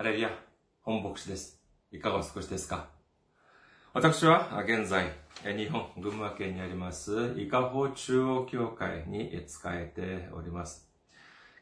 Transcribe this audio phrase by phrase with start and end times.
[0.00, 0.30] ハレリア、
[0.80, 1.60] 本牧師です。
[1.92, 2.88] いかがお過ごしですか？
[3.92, 5.12] 私は現在、
[5.44, 10.90] 日本群馬県にあります、伊香保中央教会に仕えております。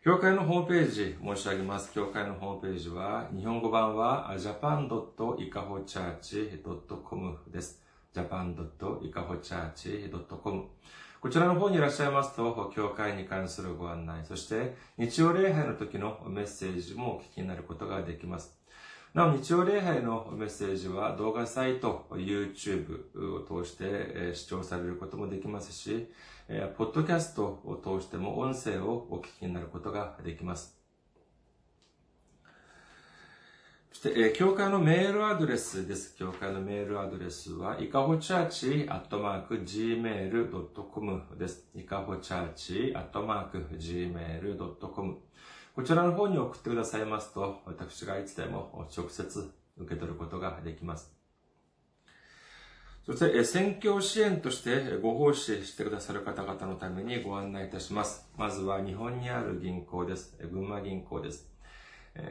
[0.04, 1.92] 教会のホームページ申し上げます。
[1.92, 7.82] 教会のホームページは、日本語版は japan.ikahochurch.com です。
[8.14, 10.68] japan.ikahochurch.com
[11.20, 18.56] こちらの方にいらっしゃいますと、教会に関するご案内、そして日曜礼拝の時のメッセージもお聞きになることができます。
[19.14, 23.00] なお、日曜礼拝のメッセージは動画サイト、YouTube
[23.34, 26.08] を通して視聴されることもできますし、
[26.76, 30.77] ポッドキャストを通しても音声をお聞きになることができます。
[33.92, 36.14] そして、教会のメールアドレスです。
[36.14, 41.64] 教会のメールアドレスは、いかほチャーチアットマーク gmail.com です。
[41.74, 45.18] いかほチャーチアットマーク gmail.com
[45.74, 51.14] こちらの方に送ってくださいますと、私がいつでも直接受け取ることができます。
[53.06, 58.28] そして、選挙支援としてご奉仕してくださる方々のためにご案内いたします。
[58.36, 60.36] まずは日本にある銀行です。
[60.52, 61.48] 群馬銀行です。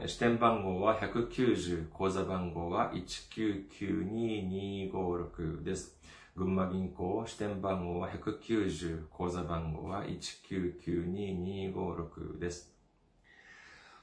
[0.05, 5.97] 支店番号は190、口座番号は1992256です。
[6.35, 12.73] 群馬銀行支店番号は190、口座番号は1992256です。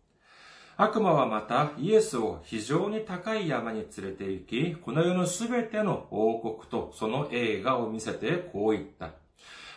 [0.77, 9.09] 悪魔はまたイエスを非常に高い山に連れて行き、この世のすべての王国とその映画を見せてこう言った。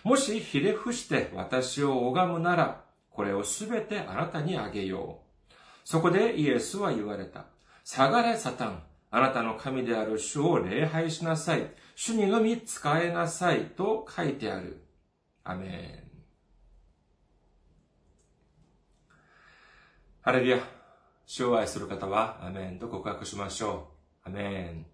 [0.05, 5.28] もしひれ伏して私を拝むなら、これをすべてあなたにあげよう。
[5.91, 7.47] そこでイエスは言われた。
[7.83, 8.83] 下がれサタン。
[9.11, 11.67] あなたの神である主を礼拝しなさい。
[11.97, 13.69] 主にのみ使えなさい。
[13.69, 14.85] と書いてある。
[15.45, 16.11] アメン。
[20.21, 20.59] ハレルヤ。
[21.25, 23.89] 主を愛する方は、アメンと告白しましょ
[24.27, 24.29] う。
[24.29, 24.85] アメン。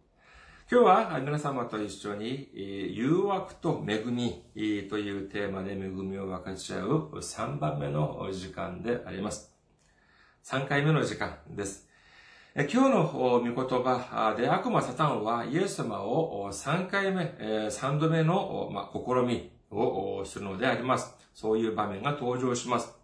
[0.71, 4.45] 今日は皆様と一緒に、誘惑と恵み
[4.89, 9.54] というテーマで恵みを分かち合う3番目の時間であります。
[10.45, 11.89] 3回目の時間です。
[12.55, 21.17] 今日の御言葉で悪魔サタンはイエス様を3回目、3度目の試みをするのであります。
[21.33, 22.95] そういう場面が登場します。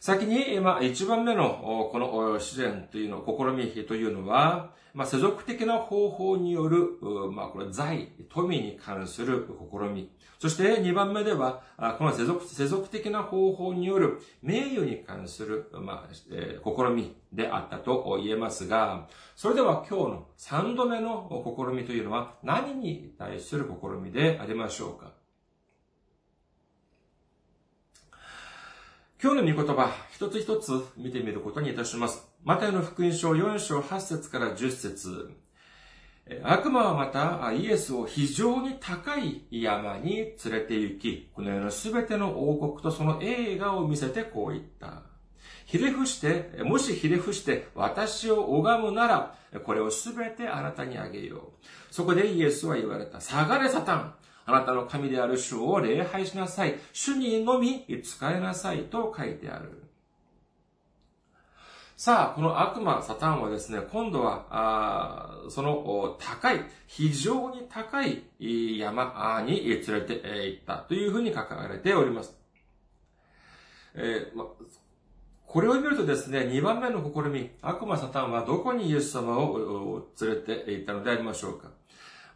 [0.00, 6.98] 先に、まあ、一番目の、この自然というの、試みというのは、まあ、世俗的な方法による、
[7.30, 10.10] まあ、これ、財、富に関する試み。
[10.38, 11.62] そして、二番目では、
[11.98, 19.06] この世俗、世俗的な方法による名誉に関する、まあ、えー、試みであったと言えますが、
[19.36, 25.09] それでは今日の三度目の試みというのは、何に対する試みでありましょうか？
[29.22, 32.26] 今日の御言葉、一つ一つ見てみることにいたします。
[32.42, 35.30] マタイの福音書4章8節から10節
[36.42, 45.02] 悪魔はまたイエスを非常に高い山に連れて行き、この世のすべての王国とその映画を見せてこう言った。
[45.66, 49.34] ひれ伏して、もしひれ伏して私を拝むなら、
[49.64, 51.94] これをすべてあなたにあげよう。
[51.94, 53.20] そこでイエスは言われた。
[53.20, 54.14] 下がれサタン
[54.46, 56.74] あなたの神である主を礼拝しなさい。
[56.92, 59.82] 主にのみ使えなさいと書いてある。
[61.96, 68.22] さあ、この悪魔、サタンはですね、今度は、あその高い、非常に高い
[68.78, 70.14] 山に連れて
[70.46, 72.34] 行ったというふうに書かれております。
[73.94, 74.46] えー、ま、
[75.46, 81.68] これを見るとですね、2番目の試み、悪魔サタンはどこにイエス様を連れて行ったのでありましょうか。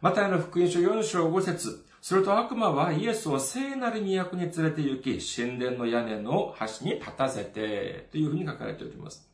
[0.01, 9.27] またあの福音書4章5節すると悪魔はイエスを聖なる都に連れて行き、神殿の屋根の端に立たせて、というふうに書かれております。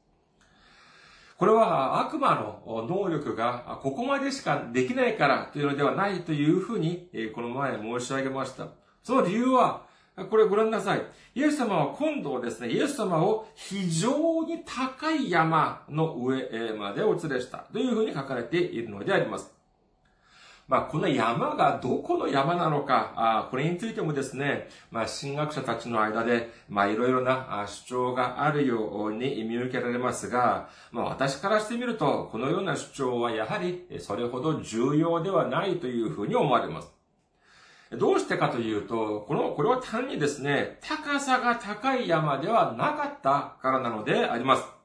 [1.36, 8.70] これは悪魔の能力がここまでしかできないからというのではないというふうにこの前申し上げました。
[9.04, 9.82] その理由は
[10.30, 11.02] これご覧なさい。
[11.36, 19.61] イエス様は今度ですね、イエス様を非常に高い山の上までお連れしたというふうに書かれているのであります。
[20.72, 36.90] まあ、この山がどこの山なのか、あこれについてもですね、まあ、神学者たちの間で、まあ、いろいろな主張があるように見受けられますが、まあ、私からしてみると、このような主張はやはりそれほど重要ではないというふうに思われます。
[37.92, 44.81] どうしてかというと、この、これは単にですね、高さが高い山ではなかったからなのであります。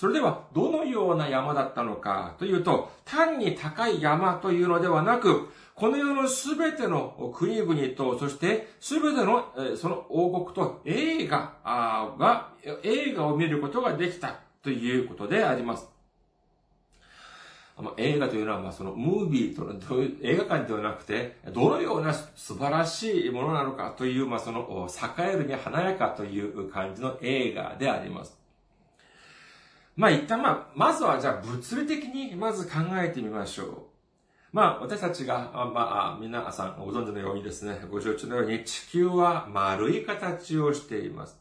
[0.00, 11.52] それでは、どのような山だったのかというと、単に高い山というのではなく、この世のすべての国々と、そしてすべての、その王国と映画
[12.18, 12.48] が、
[12.82, 15.86] 映画を見ることができたということであります。
[17.98, 28.39] 映画というのは、ま、その、ムービーとの、映画館ではなくて、どのような素晴らしいものなのかという、まあ、その、栄えるに華やかという感じの映画であります。
[29.96, 33.76] まあ、一旦、まあ、まずは、じゃあ、物理的に、まず考えてみましょう。
[34.52, 41.38] まあ、私たちが、まあ、皆さんご存知のようにですね、ご承知のように、地球は丸い形をしています。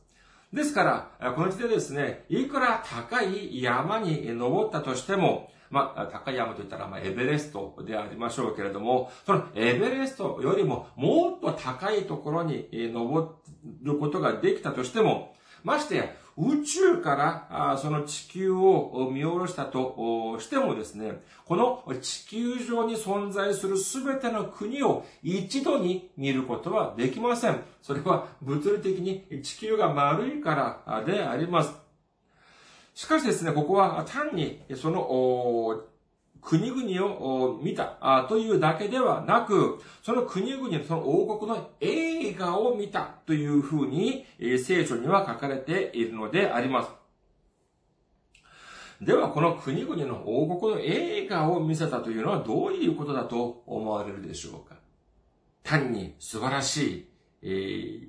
[0.54, 13.30] ですから、この時点でですね、いくら高い山に登ったとしても、まあ、高い山といったら、まあ、エベレストでありましょうけれども、そのエベレストよりももっと高いところに登
[13.84, 16.06] ることができたとしても、ましてや、
[16.38, 27.60] 宇宙からその地球を見下ろしたとしてもですね、この地球上に存在するすべての国を一度に見ることはできません。
[27.82, 31.74] それは物理的に地球が丸いからであります。
[32.94, 35.84] しかしですね、ここは単にその
[36.42, 46.90] 国々を見たというだけではなく、その国々のその王国の映画を見たというふうに聖書には書かれているのであります。
[49.02, 54.76] では、この国々の王国の映画を見せたというのはどういうことだと思われるでしょうか
[55.64, 57.10] 単に素晴らしい、
[57.44, 57.48] え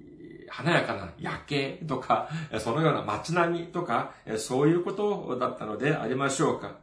[0.07, 0.11] ー
[0.51, 2.29] 華やかな夜景とか、
[2.59, 6.79] そのような街並みとか、そういうことだったのでありましょうか。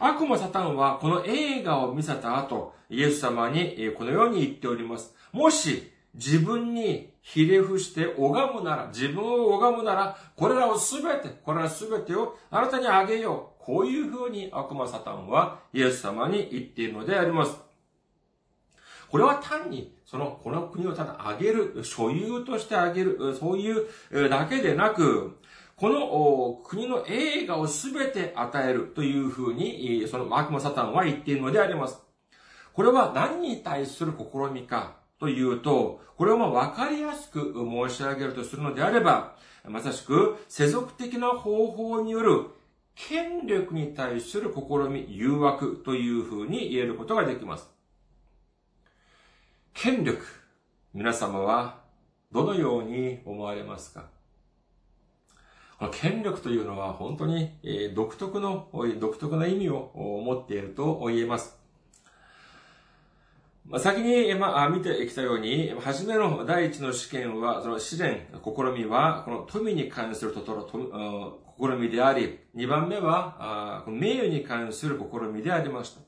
[0.00, 5.14] 悪魔サタンはこの映画を見せた後、イエス様にこのように言っております。
[5.30, 13.64] もし自分にひれ伏して拝むなら、自分を拝むなら、これらをすべて、これらすべてをあなたにあげよう。
[13.64, 17.56] こういうふうに悪魔サタンはイエス様に言っているのであります。
[19.10, 25.38] これは単にその、この国をただあげる、所有としてあげる、そういうだけでなく、
[25.80, 31.98] この国の映画をすべて与えるというふうに、その悪魔サタンは言っているのであります。
[32.74, 37.54] これは何に対する試みかというと、これをま分かりやすく
[37.88, 42.44] 申し上げるとするのであれば、まさしく世俗的な方法による
[42.94, 47.70] 権力に対する試み、誘惑というふうに言えることができます。
[49.72, 50.22] 権力、
[50.92, 51.78] 皆様は
[52.30, 54.19] どのように思われますか？
[55.88, 57.58] 権力というのは本当に
[57.94, 58.68] 独特の、
[58.98, 59.90] 独特な意味を
[60.24, 61.58] 持っていると言えます。
[63.66, 76.00] まあ、先に、まあ、見てきたように、初めの第一の試験は、その試練、試みは、この富に関するところ、試みであり、二番目は、名誉に関する試みでありました。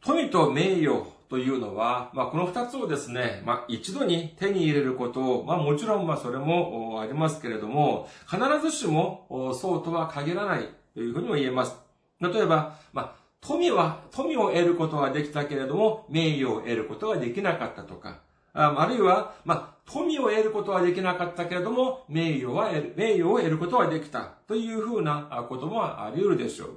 [0.00, 9.26] 富と名誉というのは、まあ、この二つをですね、まあ、一度に手に入れること、まあ、もちろん、まあ、それもありますけれども、必ずしも
[9.60, 11.76] そうとは限らないというふうにも言えます。
[12.20, 18.20] 例えば、まあ、富は、富を得ることはできたけれども、名誉を得ることができなかったとか、
[18.52, 26.68] あるいは、まあ、富を得ることはできなかったけれども、名誉は得る、名誉を得ることはできたというふうなこともあり得るでしょう。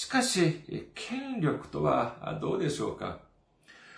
[0.00, 0.62] しかし、
[0.94, 3.18] 権力とはどうでしょうか？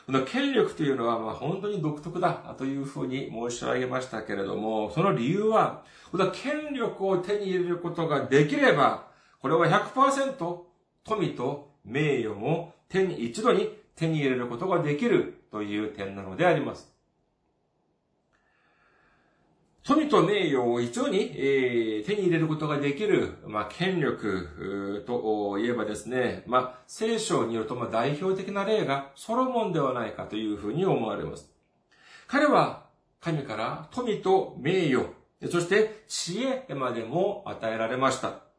[0.04, 9.06] この権力というのは、まあ、本当に独特だというふうに申し上げましたけれども、その理由は、この権力を手に入れることができれば、
[9.40, 10.58] これは100%
[11.04, 16.91] 富と名誉も手に、一度に手に入れることができるという点なのであります。
[19.84, 31.50] 富と名誉を一応に、えー、手に入れることができる、まあ、権力といえばですね、まあ、聖書によると、まあ、代表的な例がソロモンではないかというふうに思われます。
[32.28, 32.84] 彼は
[33.20, 35.04] 神から富と名誉、
[35.50, 38.51] そして知恵までも与えられました。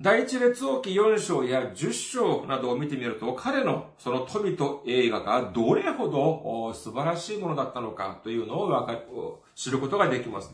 [0.00, 10.52] 第一列王記4章や10章などを見てみると、彼のその富と映画がどれほど素晴らしいものだったのかというのを知ることができます。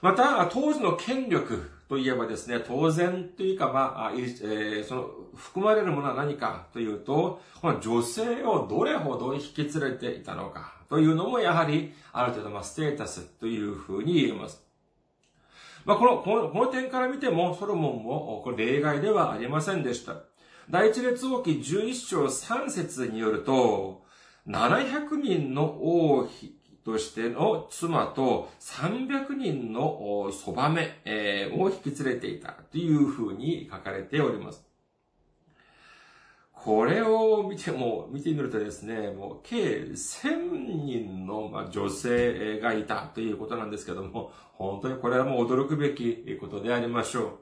[0.00, 14.67] また、当時の権力といえばですね、当然というか、まあ、えー、その、含まれるものは何かというと、この女性をどれほど引き連れていたのかというのも、やはり、ある程度、まあ、ステータスというふうに言えます。
[15.88, 20.16] まあ、この、この、点から見ても、ソロモンも、これ例外ではありませんでした。
[20.68, 24.02] 第一列王記11章3節によると、
[24.46, 26.54] 700人の王妃
[26.84, 30.98] としての妻と300人のそばめ
[31.54, 34.67] を引き連れていたというふうに書かれております。
[36.64, 47.38] これを見ても、見てみるとですね、もう計1000人の女性がいたということなんですけども、本当にこれはもう驚くべきことでありましょ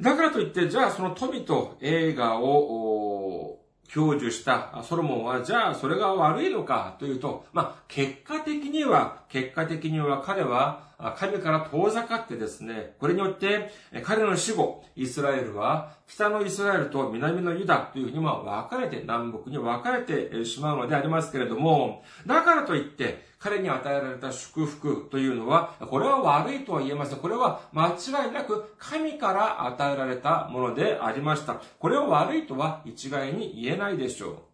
[0.00, 0.02] う。
[0.02, 3.58] だからといって、じゃあその富と映画を
[3.92, 13.70] 享受したソロモンは、じゃあそれが悪いのかというと、まあ、結果的には、結果的には彼は神から遠ざかってですね、これによって
[14.02, 27.18] 彼の死後、イスラエルは北のイスラエルと南のユダというふうに分かれて、南北に分かれてしまうのでありますけれども、だからといって彼に与えられた祝福というのは、これは悪いとは言えません。
[27.20, 31.60] これは間違いなく神から与えられたものでありました。
[31.78, 34.47] これを悪いとは一概に言えないでしょう。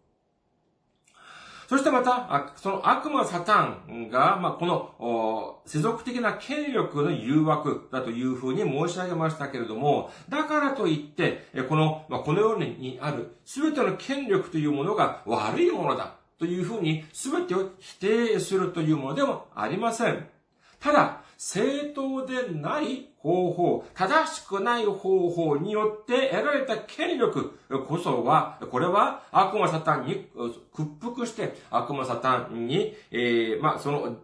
[1.67, 20.27] そしてまた、その悪魔サタンが、まあ、この、世俗的な権力の誘惑だというふうに申し上げましたけれども、だからといって、この、まあ、このようにある全ての権力というものが悪いものだというふうに全てを否定するというものでもありません。
[20.79, 30.27] ただ、正当でない方法、正しくない方法によって得られた権力こそは、これは悪魔サタンに
[30.73, 34.17] 屈服して悪魔サタンに、えー、まあ、その、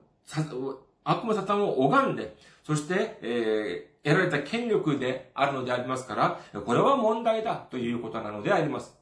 [1.03, 9.00] 悪魔サタンを拝んで、そして、えー、得られた権力であるのでありますから、これは問題だということなのであります。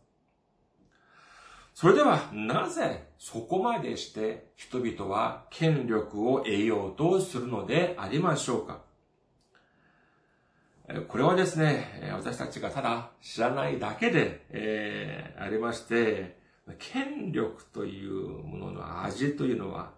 [1.80, 8.82] それでは、なぜそこまでして人々は権力を得ようとするのでありましょうか？
[11.08, 16.38] これはですね、私たちがただ知らないだけで、えー、ありまして、
[16.80, 19.94] 権力というものの味というのは、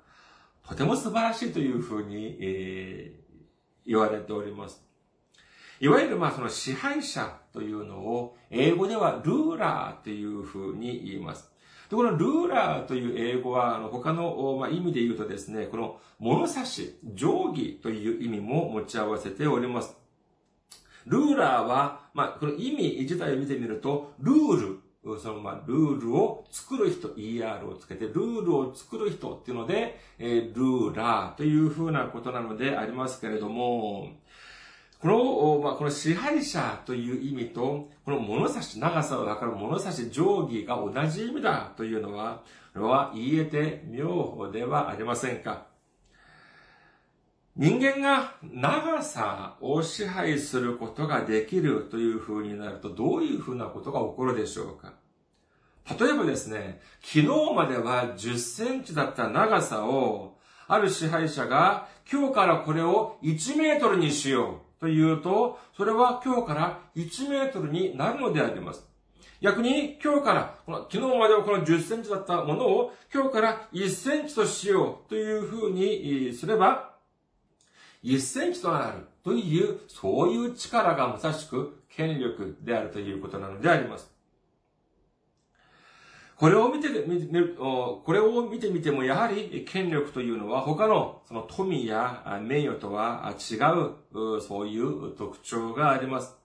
[0.63, 4.85] とても素晴らしいというふうに、えー、言われております。
[5.79, 11.50] いわゆる、まあ、その支配者というのを、英語ではルーラーというふうに言います。
[11.91, 19.98] で、このルーラーという英語は、あの、他の、まあ、意味で言うとですね、この物差し、定規という意味も持ち合わせております。
[21.05, 34.12] ルーラーは、まあ、この意味自体を見てみると、ルール、その、まあ、ルールを作る人、ER をつけて、ルールを作る人っていうので、えー、ルーラーというふうなことなのでありますけれども、
[35.01, 42.43] この、まあ、この支配者という意味と、この物差し、長さを測る物差し定規が同じ意味だというのは、
[42.74, 45.65] これは言えて妙法ではありませんか？
[47.58, 54.93] 人間が長さを支配することができるという風になるとどういう風なことが起こるでしょうか？
[56.00, 68.83] 例えばですね、昨日までは10センチだった長さを、ある支配者が今日からこれを1メートルにしようというと、それは今日から1メートルになるのであります。
[69.39, 76.95] 逆に今日から、この昨日まではこの10センチだったものを今日から1センチとしようというふうにすれば、
[78.03, 84.10] 1センチとなるという、そういう力がまさしく権力であるということなのであります。
[86.41, 93.57] これを見てみる、これを見てみても、やはり権力というのは他のその富や名誉とは違
[94.15, 96.36] う、そういう特徴があります。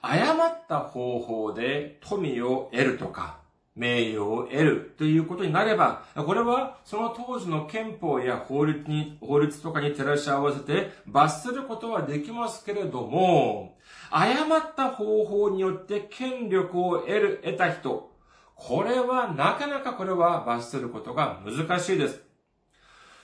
[0.00, 3.40] 誤った方法で富を得るとか、
[3.74, 13.76] 名誉を得るということになれば、これはその当時の憲法や法律に、法律とかに照らし合わせて罰することはできますけれども、
[14.12, 18.16] 誤った方法によって権力を得る、得た人、
[18.58, 22.20] これはなかなかこれは罰することが難しいです。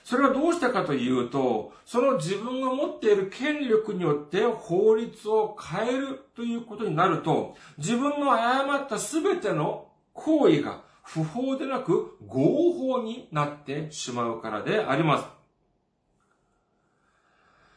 [0.05, 15.34] それはどうしたかというと、その自分が持っている権力によって法律を変えるということになると、自分の誤ったすべての行為が不法でなく合法になってしまうからであります。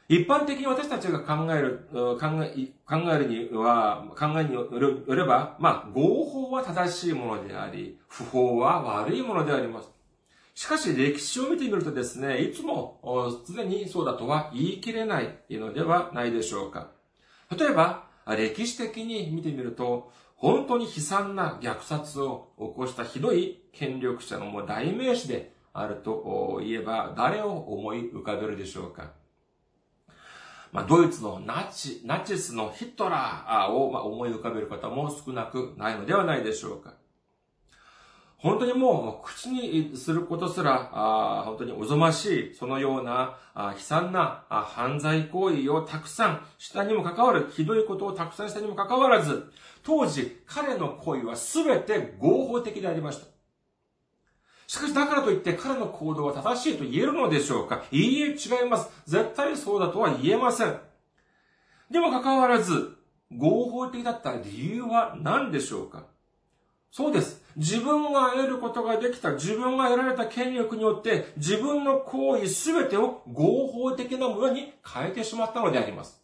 [0.09, 4.67] 一般的に私たちが考える、考え、考えるには、考えによ
[5.15, 9.91] れば、まあ、合法は正しいものであり、不法は悪いものであります。
[10.55, 12.99] しかし歴史を見てみるとですね、いつも
[13.47, 16.89] 常にそうだとは言い切れないのではないでしょうか。
[17.55, 29.18] 例えば、歴史的に見てみると、本当に悲惨な虐殺を起こしたひどい権力者のもう代名詞であると言えば、誰を思い浮かべるでしょうか。
[30.73, 36.95] まあ、ドイツのナチ、ナチスのヒトラーをまあ思い浮かべる方も少なくないのではないでしょうか。
[38.37, 49.51] 本当にもう口にすることすら、あ本当におぞましい、そのようなあ悲惨なあ犯罪行為をたくさんしたにもかかわらず、ひどいことをたくさんしたにもかかわらず、
[49.83, 53.38] 当時彼の行為は全て合法的でありました。
[54.69, 57.85] しかしだからといって彼の行動は正しいと言えるのでしょうか？
[57.91, 58.91] いいえ、違います。
[59.07, 60.79] 絶対そうだとは言えません。
[61.91, 62.99] でもかかわらず、
[63.35, 66.05] 合法的だった理由は何でしょうか？
[66.91, 67.43] そうです。
[67.57, 76.21] 自分が得ることができた、自分が得られた権力によって、自分の行為すべてを合法的なものに変えてしまったのであります。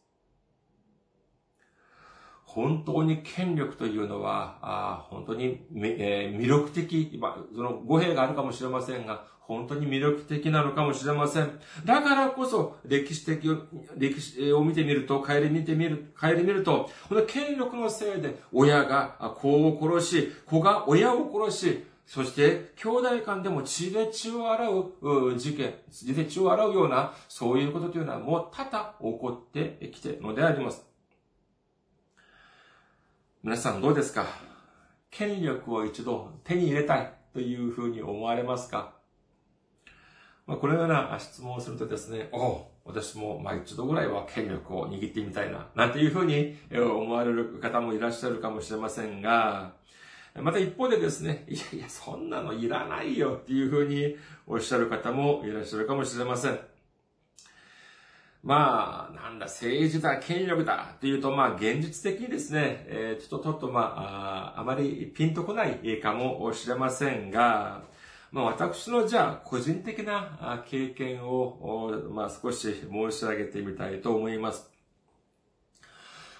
[2.54, 11.50] 本当に権力というのは、あ本当に、魅力的、ま、その語弊があるかもしれませんが、本当に魅力的なのかもしれません。
[11.84, 13.48] だからこそ、歴史的、
[13.96, 24.92] 歴史を見てみると、帰り見てみる、帰り見ると、この権力のせいで、親が子を殺し、子が親を殺し、そして、兄弟間でも血で血を洗う
[25.36, 30.93] 事件、血で血を洗うような、そういうことというのはもう多々起こってきているのであります。
[33.44, 34.24] 皆さんどうですか？
[35.10, 38.94] 権力を一度手に入れたいというふうに思われますか？
[40.46, 49.74] まあ、このような質問をするとですね、お私もまあ一度ぐらいは権力を握ってみたいな、なんていうふうに思われる方もいらっしゃるかもしれませんが、
[50.40, 56.58] また一方でですね、 いやいや、そんなのいらないよっていうふうにおっしゃる方もいらっしゃるかもしれません。
[58.44, 67.84] まあ、なんだ、政治だ、権力だっていうと、まあ、現実的にですね、えー、ちょっと、ちょっと、まあ、ああまりピンとこないかもしれませんが、
[68.30, 74.70] まあ、私のじゃあ、個人的な経験を、まあ、少し申し上げてみたいと思います。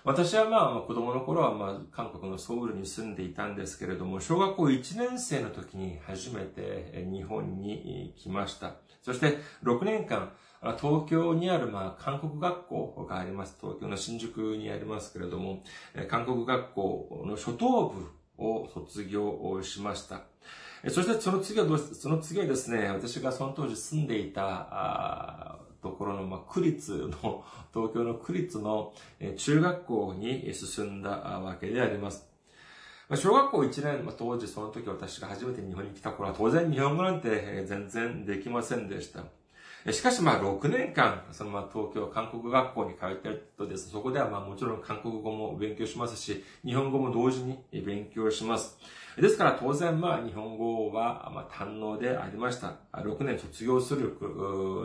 [0.05, 8.75] 私はまあ、子供の頃はまあ、韓国のソウルに住んでいたんですけれども、小学校1年生の時に初めて日本に来ました。
[9.01, 10.31] そして6年間、
[10.73, 13.57] 東京にある、まあ、韓国学校があります。
[13.61, 15.63] 東京の新宿にありますけれども、
[16.09, 20.23] 韓国学校の初等部を卒業しました。
[20.89, 28.95] そしてその次はどうその次はですね、私がその当時住んでいた、ところの、まあ、区立の、 東京の区立の
[29.37, 32.27] 中学校に進んだわけであります。
[33.15, 39.25] 小学校1年、まあ、当時その時私が初めて日本に来た頃は当然日本語なんて全然できませんでした。
[39.93, 48.79] しかしまあ6年間、そのまあ東京韓国学校に通っているとですね、そこではまあもちろん韓国語も勉強しますし、日本語も同時に勉強します。
[49.21, 52.77] ですから当然まあ日本語はまあ堪能でありました。
[52.93, 54.17] 6年卒業する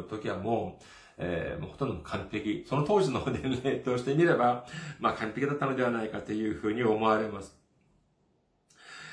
[0.09, 0.83] 時はもう、
[1.17, 2.65] えー、もうほとんど完璧。
[2.67, 4.65] その当時の年齢としてみれば、
[4.99, 7.57] まあ完璧だったのではないかというふうに思われます。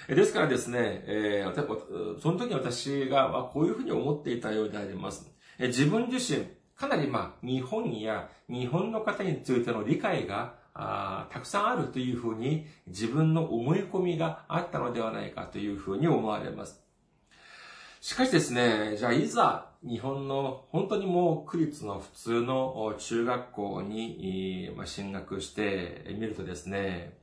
[0.09, 5.36] ですからですね、えー、その時私が、まあ、こういうふうに思っていたようであります。
[5.59, 16.83] 自分自身、かなりまあ、日本や日本の方についての理解があたくさんあるというふうに自分の思い込みがあったのではないかというふうに思われます。
[18.03, 27.19] しかしですね、じゃあいざ日本の本当にもう区立の普通の中学校に進学してみるとですね、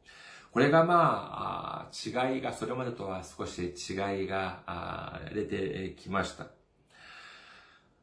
[0.52, 3.93] これがまあ、違いが、それまでとは少し違
[4.24, 6.62] いが出てきました。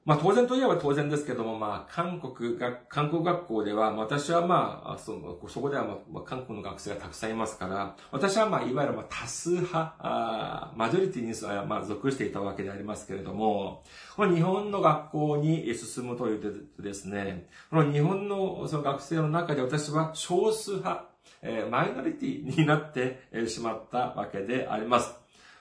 [0.06, 13.82] まあ当然といえば当然ですけども、まあ韓国が、韓国学校では、私はまあ、その、そこではまあ韓国の学生がたくさんいますから、私はまあいわゆるまあ多数派、あマジョリティにまあ属していたわけでありますけれども、
[14.16, 16.40] この日本の学校に進むという
[16.76, 21.04] とですね、この日本のその学生の中で私は少数派、
[21.42, 25.19] えー、マイノリティになってしまったわけであります。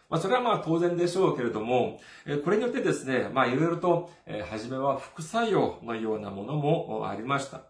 [0.10, 2.00] まあ、それはまあ当然でしょうけれども、
[2.44, 4.10] これによってですね、まあいろいろと、
[4.50, 7.62] 初めは副作用のようなものもありました。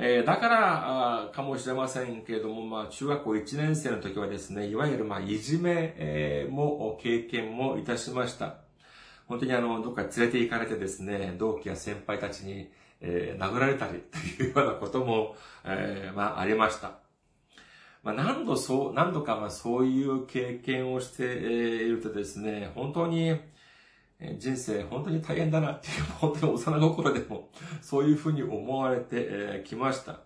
[0.00, 8.58] え、だからかもしれませんけれども、まあ、中学校1年生の時はですね、いわゆる、まあ、いじめ、も経験もいたしました。
[9.26, 14.02] 本当にあの、どっか連れて行かれてですね、同期や先輩たちに、え、殴られたり
[14.38, 17.07] というようなことも、え、まあ、ありました。
[18.02, 23.38] まあ、何度そう、何度かまあそういう経験をしているとですね、本当に、
[24.38, 30.20] 人生本当に大変だなっていう、本当に幼心でもそういうふうに思われてきました。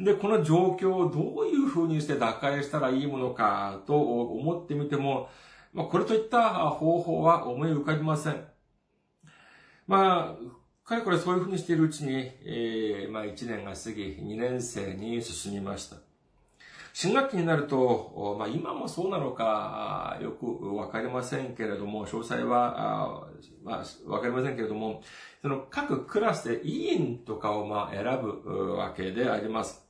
[0.00, 5.28] で、この状況をどういうふうにして打開したらいいものかと思ってみても、
[5.72, 8.44] まあ、これといった方法は思い浮かびません。
[9.86, 16.07] まあ、かれこれそういうふうにしているうちに、えー、まあ1年が過ぎ、2年生に進みました。
[17.00, 23.28] 新学期になると、まあ今もそうなのか、よくわかりませんけれども、詳細は、
[23.62, 25.00] まあわかりませんけれども、
[25.40, 29.86] その各クラスで委員とかをまあ選ぶわけであります。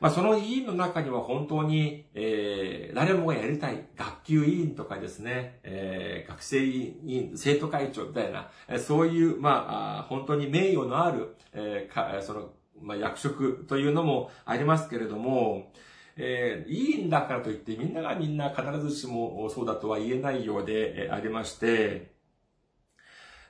[0.00, 12.50] まあ、その委員の中には本当に、えー、誰もがやりたい学級委員とかですね、えー、学生委員、生徒会長みたいな、そういう、まあ、本当に名誉のある、えー、かその、
[12.82, 15.70] まあ、役職というのもありますけれども、
[16.16, 22.14] えー、いいんだからといってみんながみんな必ずしもそうだとは言えないようでありまして、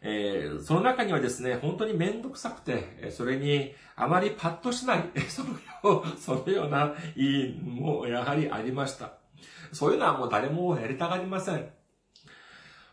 [0.07, 5.51] えー、その中にはですね、本当にめんどくさくて、それにあまりパッとしない、その
[5.83, 9.15] よう、 そのような委員もやはりありました。
[9.73, 11.71] そういうのはもう誰もやりたがりません。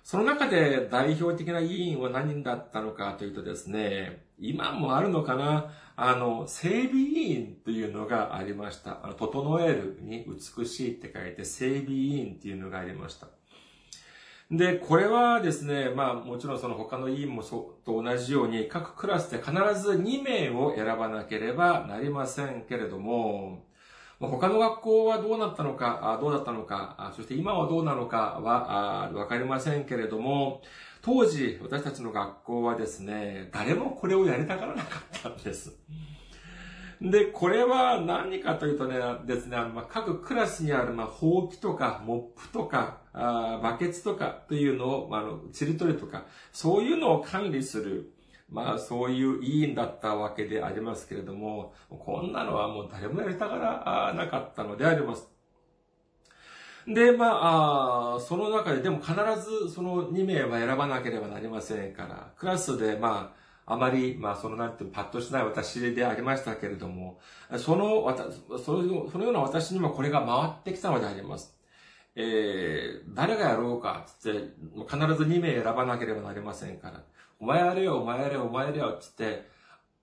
[0.04, 9.00] その中で代表的な委員は何人だったのかというとですね、今もあるのかなあの、整備委員というのがありました。
[9.04, 10.26] あの、整えるに
[10.58, 13.28] 美しいって書いて整備委員っていうのがありました。
[14.50, 23.64] で、これはですね、まあもちろんその他の委員もそと同じように各クラスで必ず2名を選ばなければなりませんけれども、
[24.28, 30.62] 他の学校はどうなったのか、どうだったのか、そして今はどうなのかはわかりませんけれども、
[31.02, 35.76] 当時私たちの学校はですね、誰もこれをやりたがらなかったんです。
[37.02, 48.12] で、これは何かというとね、ですね、あの、ま、各クラスにある、まあ、ほうきとか、モップとか、あバケツとかというのを、まあ、あの、チリトリとか、そういうのを管理する、
[48.52, 55.30] まあ、そういう委員だったわけでありますけれども、こんなのはもう誰もやりたがらなかったのであります。
[56.88, 63.34] で、まあ、その中で、でも必ずその2名は選ばなければなりませんから、クラスで、ま
[63.66, 67.20] あ、あまり、まあ、そのなんていうパッとしない私でありましたけれども、
[67.58, 68.14] その、
[68.64, 71.56] そのそのような私にもこれが回ってきたのであります。
[72.16, 74.40] えー、誰がやろうか、つって、
[74.90, 77.04] 必ず2名選ばなければなりませんから、
[77.42, 79.50] お前やれよ、お前やれよ、お前やれよ、つって、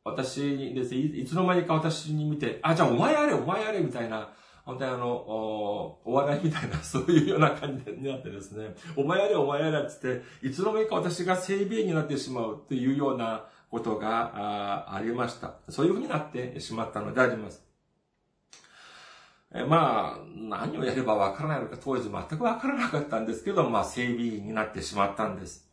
[0.04, 4.28] 私にですね、いつの間にか私に見て、あ、じゃあお前やれ、お前やれ、みたいな、
[4.64, 15.54] 本当にあの、おお笑いみたいな、 そういうような感じになってですね、お前やれ、お前やれ、つって、いつの間にか私が整備員になってしまうっていうような、ことがあありました。
[15.68, 17.64] そういうふうになってしまったのであります。
[19.54, 25.67] えまあ、何をやればわからないのか当時全くわからなかったんですけど、まあ、整備員になってしまったんです。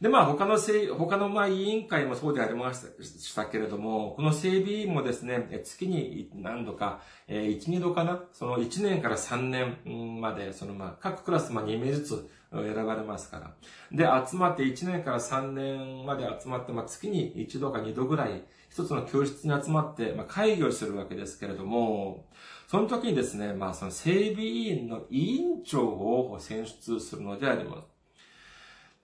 [0.00, 13.54] で、まあ、他のせい、他のまあ委員会もそうでありましたけれども、この整備員もですね、月に何度か、えー、1、2度かな、その1年から3年まで、そのまあ、各クラスまあ2名ずつ選ばれますから。
[13.90, 22.26] で、集まって1年から3年まで集まって、まあ、月に1度か2度ぐらい、一つの教室に集まって、まあ、会議をするわけですけれども、
[22.68, 27.95] その時にですね、まあ、その整備委員の委員長を選出するのであります。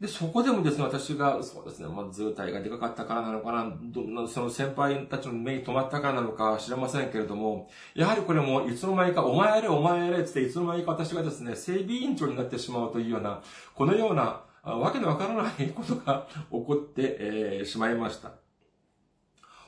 [0.02, 13.42] で、そこでもですね、私が、そうですね、まあ、図体がでかかったからなのかな、どその先輩たちの目に留まったからなのか知れませんけれども、やはりこれもいつの間にか、お前やれ、お前やれ、つって、いつの間にか私がですね、整備委員長になってしまうというような、
[13.76, 18.32] このような、わけのわからないことが 起こって、えー、しまいました。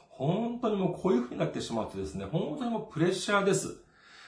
[0.09, 3.84] 本当にもうこういう風になってしまうとですね、本当にもうプレッシャーです。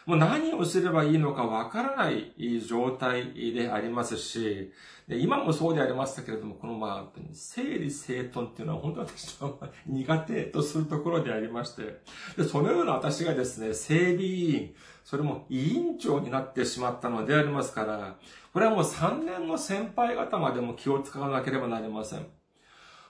[0.07, 4.73] もう何をすればいいのかわからない状態でありますし、
[5.09, 9.53] 今もそうでありましたけれども、このまあ、整理整頓っていうのは本当私は
[9.85, 12.03] 苦手とするところでありまして、
[12.37, 18.17] でそのような私がですね、整備委員、それも委員長になってしまったのでありますから、
[18.53, 22.27] これはもう3年の先輩方までも気を使わなければなりません。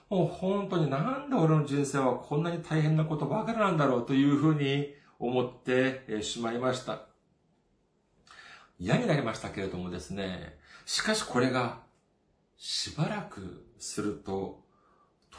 [0.09, 7.01] もう本当になんで俺の人生はこんなに大変なことばかりなんだろうというふうに思ってしまいました。
[8.79, 11.79] 嫌になりましたけれどもですね、しかしこれが
[12.57, 14.63] しばらくすると、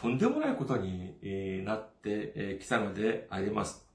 [0.00, 3.86] とんでもないことになってきたのであります。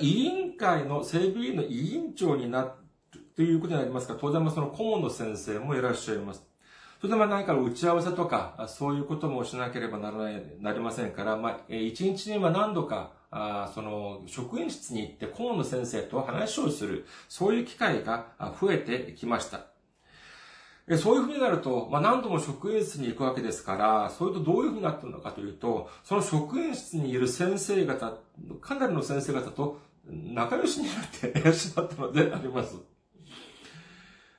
[0.00, 2.70] 委員会の、整備委員の委員長になる
[3.36, 6.44] ということになりますが、当然その顧問の先生もいらっしゃいます。
[7.00, 19.66] それでまあ何か打ち合わせとか、そういうこともしなければならない、なりませんから、まあ、一日には何度か、あその、職員室に行って顧問の先生と話をする、そういう機会が増えてきました。
[20.96, 28.14] そういうふうになると、まあ、何度も職員室に行くわけですから、それとどういうふうになってるのかというと、その職員室にいる先生方、
[28.62, 32.76] かなりの先生方と仲良しになってしまったのであります。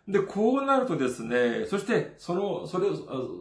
[0.10, 2.88] で、こうなるとですね、そして、その、それ、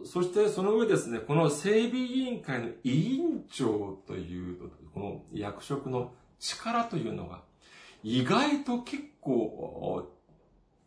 [0.05, 7.41] そしてその上ですね、この整備委員会の委員長という、この役職の力というのが、
[8.03, 10.11] 意外と結構、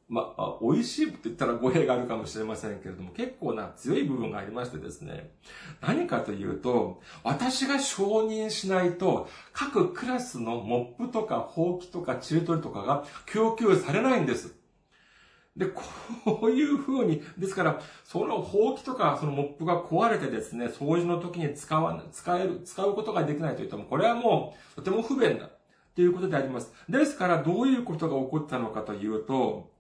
[0.08, 5.32] まあ、美味しいって言ったら語弊があるかもしれませんけれども、結構な強い部分がありましてですね、
[5.80, 14.61] 何かというと、私が承認しないと、各クラスのモップとかほうきとかチルトリとかが供給されないんです。
[15.56, 15.82] で、こ
[16.44, 25.50] ういう風に、ですから、そのほうきとか、そのモップが壊れてですね、掃除の時に使わ、使える、使うことができないといっても、これはもう、とても不便だ。
[25.94, 26.72] ということであります。
[26.88, 29.70] ですから、どういうことが起こったのかというと、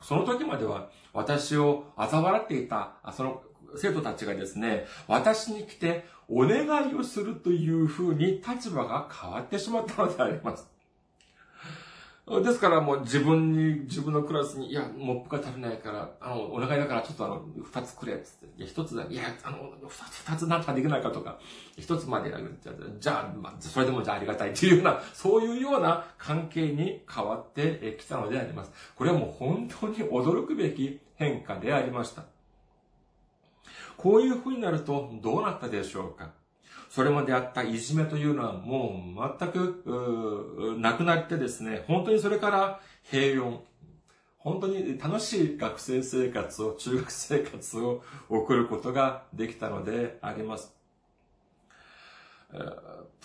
[0.00, 3.42] その時までは私を嘲笑っていた、その
[3.76, 10.73] 生徒たちがですね、私に来てお願いをするというふうに立場が変わってしまったのであります。
[12.26, 18.46] ですからもう自分に、自分のクラスに、いや、モップが足りないから、あの、お願いだからちょっとあの、二つくれ、つって。
[18.56, 21.38] いや、一つだ、いや、あの、二つ、二つなんとかできないかとか、
[21.76, 22.58] 一つまでやる
[22.98, 28.72] じゃあ、まあ、それでもじゃあありがたいっていうような、そういうような関係に変わってきたのであります。
[28.96, 32.24] これはもう本当に驚くべき変化でありました。
[33.98, 36.30] こういう風になるとどうなったでしょうか
[36.94, 43.58] それまであったいじめというのはもう全く、なくなってですね、本当にそれから平穏、
[44.38, 50.73] 本当に楽しい学生生活を、中学生活を送ることができたのであります。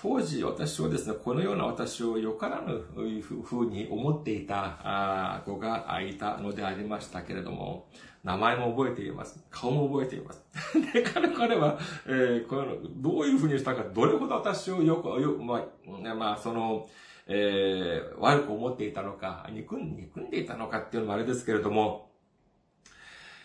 [0.01, 2.79] 当時私はですね、このような私をよからぬ
[3.43, 7.89] ふうに思っていた子がいたのでありましたけれども、
[8.23, 9.43] 名前も覚えています。
[9.49, 10.43] 顔も覚えています。
[10.93, 15.65] で、彼は、えー、この、どういうふうにしたか、どれほど私をよく、よま
[16.11, 16.87] あ、まあ、その、
[17.27, 22.09] えー、悪く思っていたのか、憎ん憎んでいたのかっていうのもあれですけれども、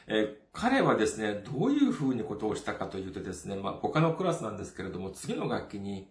[0.07, 6.09] えー、彼はですね、どういうふうにことをしたかというとですね、まあ、他のクラスなんですけれども、次の学期に、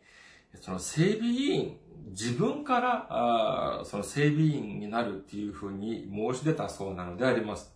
[0.59, 1.77] その整備委員、
[2.09, 7.73] 自分から、あその整備員になるっていうふうに申し出たそうなのであります。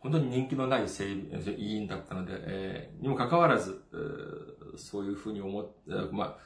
[0.00, 3.84] 本当に人気のない整備委員だったので、えー、にもかかわらず、
[4.76, 5.72] そういうふうに思って、
[6.10, 6.36] まあ、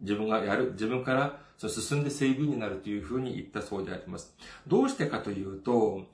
[0.00, 4.34] 自分がやる、自分から進んで整備員になるというふうに言ったそうであります。
[4.66, 6.06] どうしてかというと、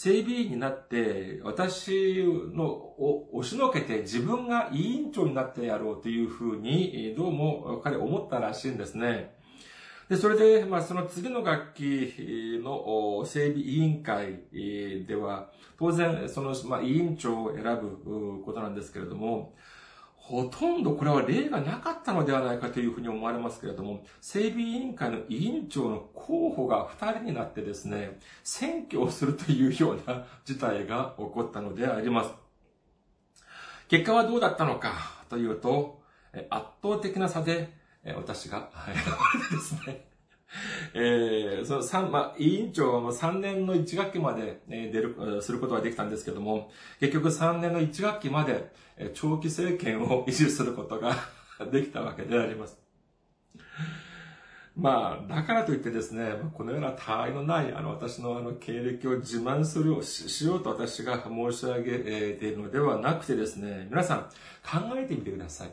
[0.00, 2.22] 整備員になって、私
[2.54, 9.34] のを押しのけて自分が委員長になってやろうというふうに、どうも彼思ったらしいんですね。
[10.08, 19.56] で、それで、まあ、その次の楽器の整備委員会では、当然、その、まあ、委員長を選ぶことなんですけれども、
[20.28, 32.30] ほとんどこれは例がなかったのではないかというふうに思われますけれども、整備委員会の委員長の候補が2人になってですね、選挙をするというような事態が起こったのであります。
[33.88, 36.02] 結果はどうだったのかというと、
[36.50, 37.72] 圧倒的な差で
[38.14, 39.00] 私が選ば
[39.34, 40.07] れてですね、
[40.94, 48.72] えー、その三、まあ、委員長はもう3年の1学期まで、ね、出る、することができたんですけども、結局3年の1学期まで、
[49.14, 51.14] 長期政権を 維持することが
[51.70, 52.78] できたわけであります。
[54.74, 64.18] まあ、だからといってですね、このような他愛のない、あの、私のあの、経歴を自慢するを、しようと私が申し上げているのではなくてですね、皆さん、
[64.62, 65.72] 考えてみてください。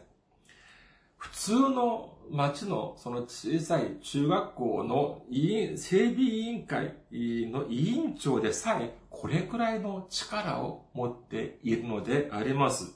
[1.18, 12.94] 普通の町のその小さい中学校の委員、整備委員会の委員長でさえ、これくらいの力を持っているのであります。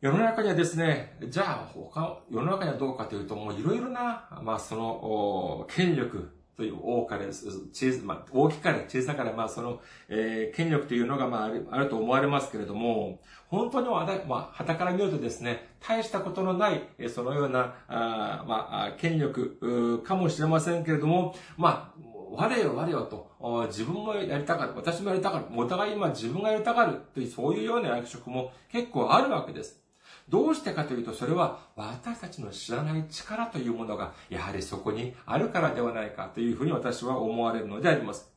[0.00, 22.02] 世の中にはですね、じゃあ他、世の中にはどうかというと、もういろいろな、まあその、権力、という大かれ、小まあ、大きかれ、小さかれ、まあ、その、えー、権力というのが、まあ、あると思われますけれども、本当には、まあ、旗から見るとですね、大したことのない、えそのような、あまあ、権力かもしれませんけれども、まあ、
[22.34, 29.82] 我よ我よと、自分もやりたがる、私もやりたがる、お互い今自分がやりたがるという、そういうような役職も結構あるわけです。
[30.28, 38.30] どうしてかというと、それは私たちの知らない力というものが、やはりそこにあるからではないかというふうに私は思われるのであります。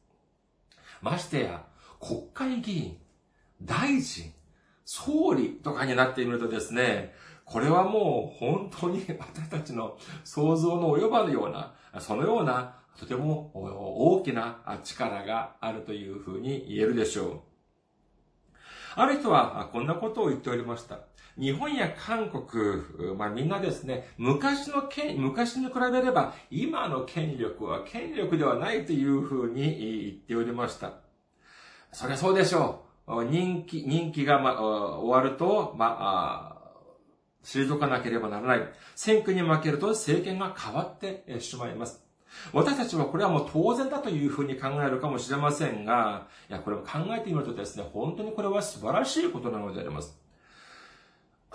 [1.02, 1.64] ましてや、
[2.00, 2.98] 国会議員、
[3.62, 4.32] 大臣、
[4.84, 7.14] 総理とかになってみるとですね、
[7.46, 17.40] これはもう本当に私たちの想像の及ばぬような、そのようなとても大きな力があるというふうに言えるでしょう。
[18.96, 21.00] ある人はこんなことを言っておりました。
[21.38, 29.62] 日本や韓国、まあみんなですね、昔の権、昔に比べれば今の権力は権力ではないというふうに
[30.04, 30.94] 言っておりました。
[31.92, 33.26] そりゃそうでしょう。
[33.26, 36.56] 人気、人気が、ま、終わると、まあ、
[37.44, 38.74] 退かなければならない。
[38.96, 42.04] 選挙に負けると政権が変わってしまいます。
[42.52, 50.25] 私たちはこれはもう当然だというふうに考えるかもしれませんが、いや、これを考えてみるとですね、本当にこれは素晴らしいことなのであります。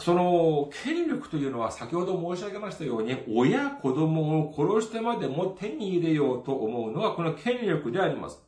[0.01, 8.43] その権力というのは先ほど申し上げましたように、親子供を殺してまでも手に入れようと思うのがこの権力であります。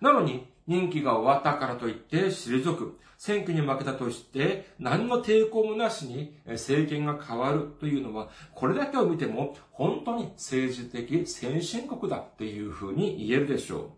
[0.00, 2.98] なのに、任期が終わったからといって退く。
[3.16, 13.90] 選挙に負けたとして、何の抵抗もなしに政権が変わるというのは、これだけを見ても、本当に政治的先進国だっていうふうに言えるでしょう。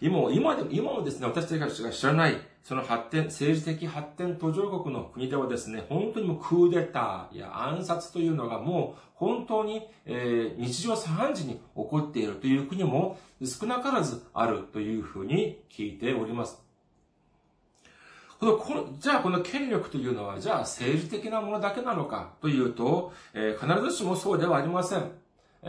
[0.00, 2.34] 今今でも、今もですね、私たちが知らない、
[2.66, 16.60] その発展、政治的発展途上国の国ではですね、本当にもうクーデターや暗殺というのがもう本当に、えー、日常茶飯事に起こっているという国も少なからずあるというふうに聞いております。
[18.40, 25.12] この、この、じゃあこの権力というのは、じゃあ政治的なものだけなのかというと、えー、必ずしもそうではありません。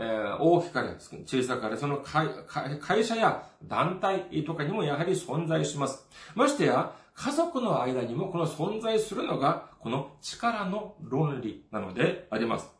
[0.00, 0.90] ー、大きかれ、
[1.26, 6.06] 小さかれ、その会社や団体とかにもやはり存在します。
[6.36, 12.70] ましてや、家族の間にもこの存在するのが、この力の論理なのであります。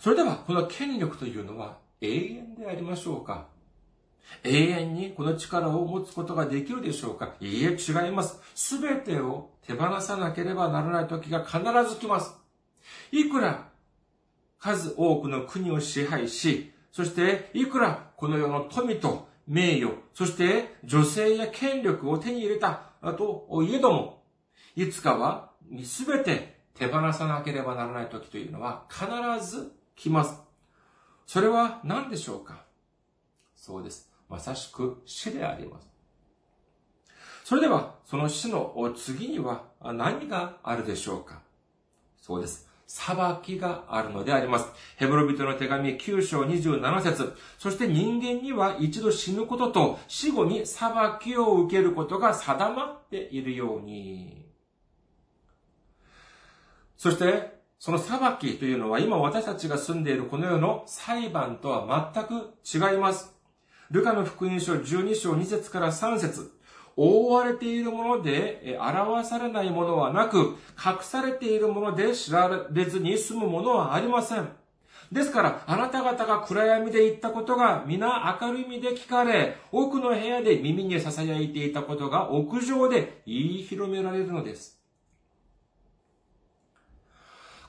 [0.00, 3.46] それでは、この権力というのは永遠でありましょうか
[4.44, 8.40] 永遠にこの力を持つことができるでしょうかいいえ、違います。
[8.54, 12.34] すべてを手放さなければならない時が必ず来ます。
[13.12, 13.63] いくら
[14.64, 24.22] 数多くの国を支配し、そしていくらこの世の富と名誉、そして女性や権力を手に入れたといえども、
[24.74, 25.50] いつかは
[25.84, 29.06] すべて手放さなければならない時というのは必
[29.46, 30.40] ず来ます。
[31.26, 32.64] それは何でしょうか？
[33.56, 34.10] そうです。
[34.30, 35.88] まさしく死であります。
[37.44, 41.42] それでは、その死の次には何があるでしょうか？
[42.18, 42.72] そうです。
[42.94, 44.68] 裁きがあるのであります。
[44.94, 54.46] ヘブロビトの手紙9章27節そして人間には一度死ぬことと死後に裁きを受けることが定まっているように。
[56.96, 63.34] そして、その裁きというのは今私たちが住んでいるこの世の裁判とは全く違います。
[63.90, 66.52] ルカの福音書12章2節から3節
[66.96, 74.48] 覆われているもので表されないものはなく、隠されているもので知られずに済むものはありません。
[75.12, 84.80] ですから、あなた方が暗闇で言ったことが皆明るみで聞かれ、奥の部屋で耳に囁いていたことが屋上で言い広められるのです。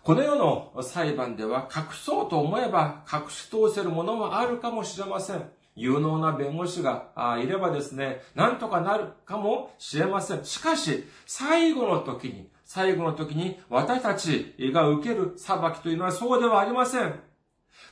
[0.02, 5.50] この世の裁判では隠そうと思えば隠し通せるものもあるかもしれません。
[5.76, 7.12] 有能な弁護士が
[7.42, 10.46] いればですね、なんとかなるかもしれません。
[10.46, 17.20] しかし、最後の時に、最後の時に私たちが受ける裁きというのはそうではありません。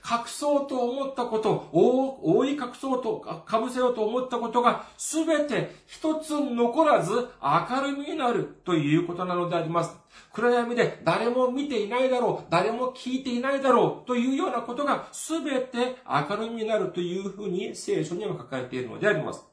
[0.06, 9.96] 隠そうと思ったこと、覆い隠そうと、被せようと思ったことが、すべて一つ残らず明るみになるということなのであります。
[10.34, 19.46] 暗闇で誰も見ていないだろう、誰も聞いていないだろうというようなことがすべて明るみになるというふうに聖書には書かれているのであります。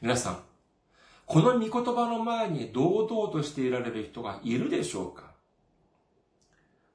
[0.00, 0.42] 皆さん、
[1.26, 5.32] この御言葉の前に堂々としていられる人がいるでしょうか？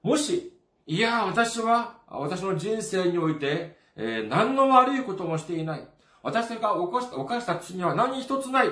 [0.02, 0.53] もし、
[0.86, 5.88] いや、私は、私の人生において、えー、何の悪いこともしていない。
[6.22, 8.68] 私が犯した犯した罪は何一つない。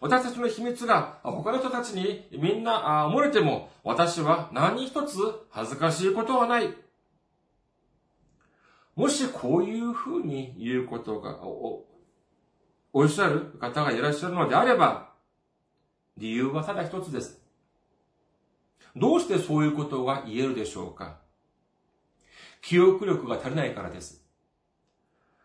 [0.00, 5.16] 私たちの秘密が他の人たちにみんな漏れても、私は何一つ
[5.50, 6.74] 恥ずかしいことはない。
[8.96, 11.84] もしこういうふうに言うことがお、
[12.92, 15.10] おっしゃる方がいらっしゃるのであれば、
[16.16, 17.40] 理由はただ一つです。
[18.96, 21.18] どうしてそういうことが言えるでしょうか？
[22.62, 24.22] 記憶力が足りないからです。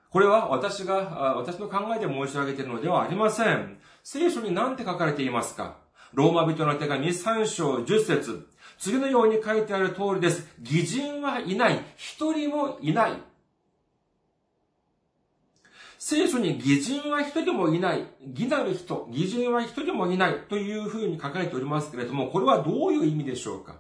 [0.10, 3.78] これは私が、私の考えで申し上げているのではありません。
[4.04, 5.76] 聖書に何て書かれていますか？
[6.14, 8.48] ローマ人の手紙3章10節
[8.78, 10.48] 次のように書いてある通りです。
[10.62, 11.82] 偽人はいない。
[11.98, 13.14] 一人もいない。
[16.00, 18.06] 聖書に偽人は一人もいない。
[18.22, 23.76] 義なる人、偽人は一人もいないというふうに書かれておりますけれども、これはどういう意味でしょうか？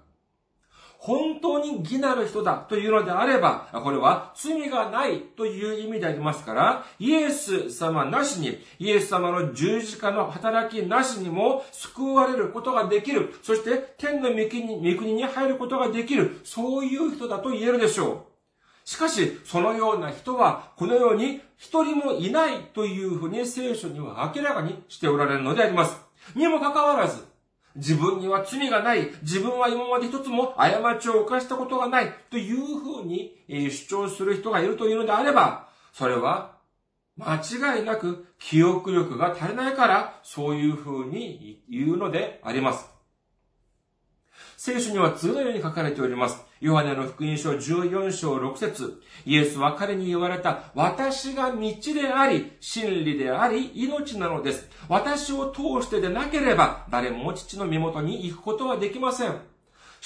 [0.99, 13.35] 本当に義なる人だというのであれば、これは罪がないという意味でありますから、イエス様なしに、イエス様の十字架の働きなしにも救われることができる。
[13.43, 16.41] そして天の御国に入ることができる。
[16.43, 18.37] そういう人だと言えるでしょう。
[18.87, 25.99] しかし、そのような人は、このように一人もいないというふうに聖書には明らかにしておられるのであります。
[26.35, 27.26] にもかかわらず、
[27.77, 36.57] 自分には罪がない、自分は今まで一つも過ちを犯したことがないというふうに主張する人がいるというのであれば、それは
[37.17, 42.89] 間違いなく記憶力が足りないから、そういうふうに言うのであります。
[44.55, 46.46] 聖書には次のように書かれております。
[46.59, 54.69] ヨハネの福音書14章6節イエスは彼に言われた、私が道であり、真理であり、命なのです。
[54.89, 59.56] 私を通してでなければ、誰も父の身元に行くことはできません。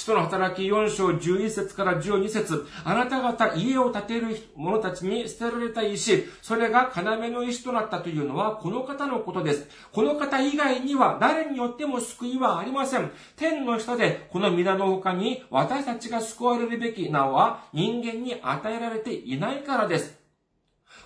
[0.02, 9.68] 使徒の働き4章11節から12節あなた方家を建てる者たちに捨てられた石、それが要の石となったというのはこの方のことです。
[9.92, 13.12] この方以外には誰によっても救いはありません。
[13.36, 20.20] 天の下でこの皆の他に私たちが救われるべき名は人間に与えられていないからです。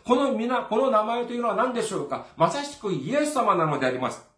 [0.05, 4.34] この皆、この名前というのは何でしょうかまさしくイエス様なのであります。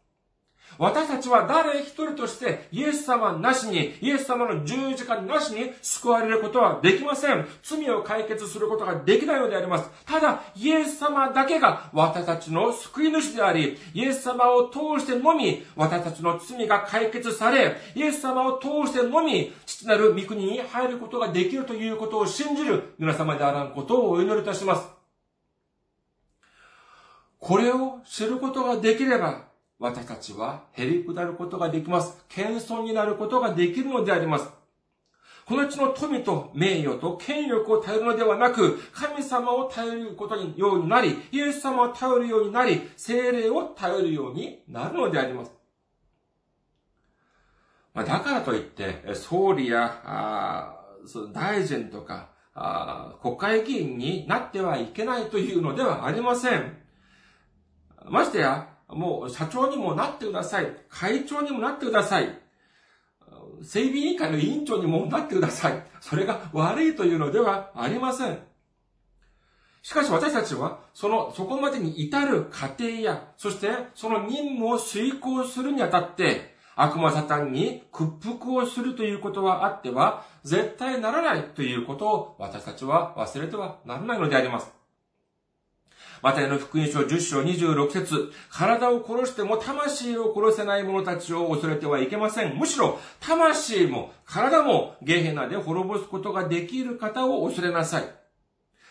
[0.78, 7.48] 私たちは誰一人としてイエス様なしに、イエス様の十字架なしに救われることはできません。
[7.64, 9.90] 罪を解決することができないのであります。
[10.06, 24.88] ただ、イエス様だけが私たちの救い主であり、イエス様を通してのみ、私たちの罪が解決され、イエス様を通してのみ、父なる御国に入ることができるということを信じる皆様であらんことをお祈りいたします。
[27.40, 29.47] これを知ることができれば、
[29.80, 32.18] 私たちは減り下ることができます。
[32.30, 34.50] 謙遜になることができるのであります。
[35.46, 45.54] この地の富と名誉と権力を頼るのではなく、神様を頼ることにようになり、イエス様を頼るようになり、精霊を頼るようになるのであります。
[47.94, 50.76] ま、だからといって、総理や、
[51.32, 52.30] 大臣とか、
[53.22, 56.78] 国会議員になってはいけないというのではありません。
[58.10, 60.68] ましてや、もう社長にもなってください。
[60.90, 62.40] 会長にもなってください。
[63.64, 65.84] 整備委員会の委員長にもなってください。
[66.00, 68.40] それが悪いというのではありません。
[69.82, 84.72] しかし私たちは、その、そこまでに至る過程や、そしてその任務を遂行するにあたって、悪魔サタンに屈服をするということはあっては、絶対ならないということを私たちは忘れてはならないのであります。
[86.22, 92.58] マタイの福音書10章26節体を殺しても魂を殺せない者たちを恐れてはいけません。
[92.58, 98.04] むしろ、魂も体もゲヘナで滅ぼすことができる方を恐れなさい。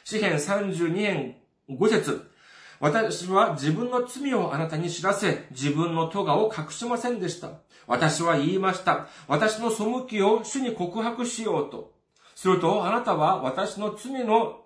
[0.05, 1.37] 詩編32年
[1.69, 2.31] 5節
[2.79, 7.51] 私は自分の罪をあなたに知らせ、自分の咎を隠しませんでした。
[7.87, 9.09] 私は言いました。
[9.29, 11.93] 私の背きを主に告白しようと。
[12.35, 14.61] すると、あなたは私の罪の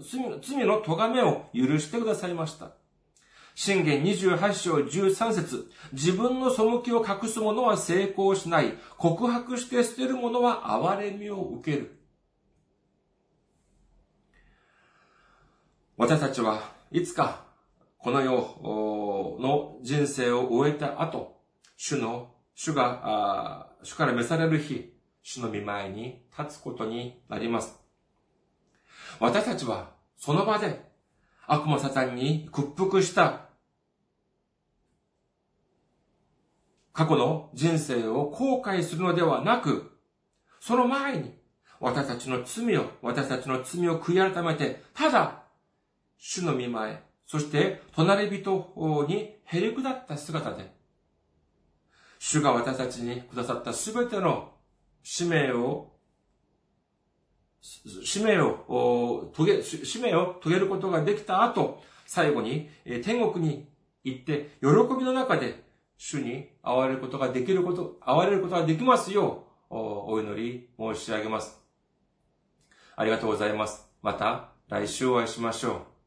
[0.00, 2.72] 罪の咎めを許してくださいました。
[3.54, 8.74] 信玄28章13節自分の背きを隠す者は成功しない。
[8.96, 11.98] 告白して捨てる者は憐れみを受ける。
[15.96, 16.60] 私たちは
[16.92, 17.48] いつか
[17.98, 21.40] この世の人生を終えた後、
[21.76, 27.87] 主の、主が、主から召される日、主の見前に立つことになります。
[29.20, 30.88] 私たちはその場で
[31.46, 33.48] 悪魔サタンに屈服した。
[36.92, 39.92] 過去の人生を後悔するのではなく、
[40.60, 41.32] その前に
[41.80, 45.44] 私たちの罪を、私たちの罪を悔い改めて、ただ、
[46.18, 50.72] 主の見前、そして隣人にへり下った姿で、
[52.18, 54.52] 主が私たちにくださったすべての
[55.02, 55.92] 使命を
[57.60, 62.70] 使命を遂げ、使命を遂げることができた後、最後に
[63.04, 63.68] 天国に
[64.04, 65.64] 行って、喜びの中で
[65.96, 71.60] 主に会われることができること、会われることができますよう、お祈り申し上げます。
[72.96, 73.88] ありがとうございます。
[74.02, 75.97] また来週お会いしましょう。